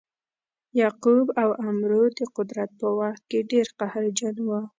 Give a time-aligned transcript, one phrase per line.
[0.79, 4.61] یعقوب او عمرو د قدرت په وخت کې ډیر قهرجن وه.